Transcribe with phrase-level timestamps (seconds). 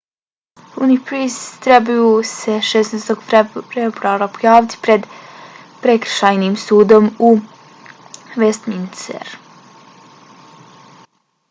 [0.75, 3.67] huhne i pryce trebaju se 16.
[3.75, 5.05] februara pojaviti pred
[5.85, 7.33] prekršajnim sudom u
[8.43, 11.01] westminsteru